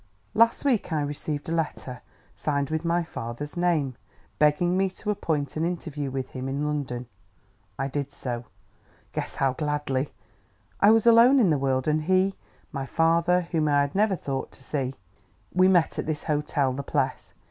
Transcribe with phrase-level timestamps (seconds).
[0.33, 2.01] "Last week I received a letter,
[2.33, 3.97] signed with my father's name,
[4.39, 7.05] begging me to appoint an interview with him in London.
[7.77, 8.45] I did so,
[9.13, 10.09] guess how gladly!
[10.79, 12.33] I was alone in the world, and he,
[12.71, 14.95] my father, whom I had never thought to see....
[15.53, 17.33] We met at his hotel, the Pless.